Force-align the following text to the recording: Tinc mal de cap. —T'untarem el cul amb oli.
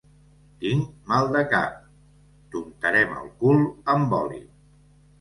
Tinc 0.63 1.11
mal 1.11 1.29
de 1.35 1.43
cap. 1.53 1.77
—T'untarem 2.57 3.17
el 3.23 3.31
cul 3.45 3.65
amb 3.99 4.21
oli. 4.25 4.47